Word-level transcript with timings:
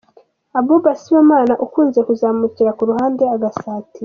Abouba 0.59 0.89
Sibomana 1.01 1.53
ukunze 1.65 1.99
kuzamukira 2.07 2.71
ku 2.77 2.83
ruhande 2.89 3.23
agasatira. 3.35 3.99